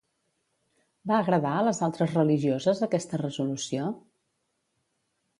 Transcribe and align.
Va 1.09 1.17
agradar 1.23 1.51
a 1.57 1.65
les 1.67 1.81
altres 1.87 2.15
religioses 2.17 2.81
aquesta 2.87 3.19
resolució? 3.23 3.91